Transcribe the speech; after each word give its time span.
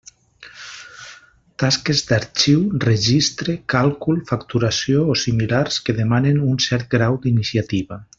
Tasques 1.63 1.99
d'arxiu, 2.07 2.63
registre, 2.85 3.55
càlcul, 3.75 4.23
facturació 4.31 5.05
o 5.15 5.19
similars 5.25 5.77
que 5.89 5.97
demanen 6.03 6.41
un 6.53 6.59
cert 6.69 6.89
grau 6.97 7.21
d'iniciativa. 7.27 8.01